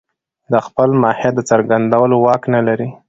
د 0.51 0.53
خپل 0.65 0.89
ماهيت 1.03 1.33
د 1.35 1.41
څرګندولو 1.49 2.15
واک 2.25 2.43
نه 2.55 2.61
لري. 2.67 2.89